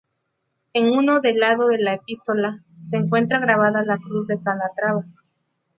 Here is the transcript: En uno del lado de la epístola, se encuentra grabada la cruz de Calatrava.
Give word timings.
En 0.73 0.87
uno 0.89 1.19
del 1.21 1.37
lado 1.39 1.67
de 1.67 1.77
la 1.77 1.93
epístola, 1.93 2.63
se 2.83 2.97
encuentra 2.97 3.37
grabada 3.37 3.85
la 3.85 3.99
cruz 3.99 4.25
de 4.29 4.41
Calatrava. 4.41 5.05